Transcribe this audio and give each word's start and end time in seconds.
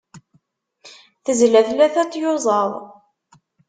Tezla 1.23 1.61
tlata 1.67 2.03
n 2.05 2.09
tyuẓaḍ. 2.11 2.71